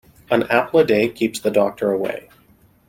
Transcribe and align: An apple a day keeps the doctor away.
An 0.31 0.49
apple 0.49 0.79
a 0.79 0.83
day 0.83 1.07
keeps 1.09 1.39
the 1.39 1.51
doctor 1.51 1.91
away. 1.91 2.27